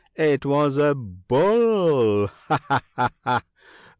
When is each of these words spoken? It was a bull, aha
It 0.15 0.47
was 0.47 0.77
a 0.77 0.95
bull, 0.95 2.27
aha 2.49 3.43